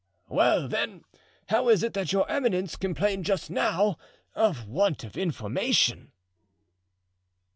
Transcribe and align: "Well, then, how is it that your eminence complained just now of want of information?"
"Well, 0.29 0.67
then, 0.67 1.03
how 1.49 1.69
is 1.69 1.83
it 1.83 1.93
that 1.93 2.11
your 2.11 2.27
eminence 2.27 2.75
complained 2.75 3.23
just 3.25 3.51
now 3.51 3.99
of 4.33 4.65
want 4.67 5.03
of 5.03 5.15
information?" 5.15 6.11